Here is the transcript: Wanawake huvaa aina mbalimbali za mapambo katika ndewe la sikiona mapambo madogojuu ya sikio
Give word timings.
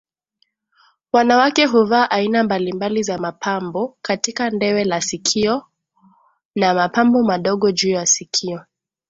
Wanawake 1.13 1.65
huvaa 1.65 2.09
aina 2.09 2.43
mbalimbali 2.43 3.03
za 3.03 3.17
mapambo 3.17 3.97
katika 4.01 4.49
ndewe 4.49 4.83
la 4.83 5.01
sikiona 5.01 5.65
mapambo 6.55 7.23
madogojuu 7.23 7.89
ya 7.89 8.05
sikio 8.05 8.65